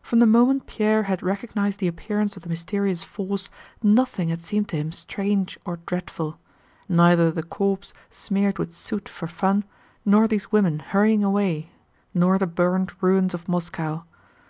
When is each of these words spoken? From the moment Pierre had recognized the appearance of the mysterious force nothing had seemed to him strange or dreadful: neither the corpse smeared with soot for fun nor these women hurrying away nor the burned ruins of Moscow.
From 0.00 0.20
the 0.20 0.26
moment 0.26 0.66
Pierre 0.66 1.02
had 1.02 1.22
recognized 1.22 1.80
the 1.80 1.86
appearance 1.86 2.34
of 2.34 2.42
the 2.42 2.48
mysterious 2.48 3.04
force 3.04 3.50
nothing 3.82 4.30
had 4.30 4.40
seemed 4.40 4.70
to 4.70 4.76
him 4.76 4.90
strange 4.90 5.58
or 5.66 5.80
dreadful: 5.84 6.38
neither 6.88 7.30
the 7.30 7.42
corpse 7.42 7.92
smeared 8.08 8.58
with 8.58 8.72
soot 8.72 9.06
for 9.06 9.26
fun 9.26 9.64
nor 10.02 10.26
these 10.26 10.50
women 10.50 10.78
hurrying 10.78 11.22
away 11.22 11.72
nor 12.14 12.38
the 12.38 12.46
burned 12.46 12.90
ruins 13.02 13.34
of 13.34 13.48
Moscow. 13.48 14.04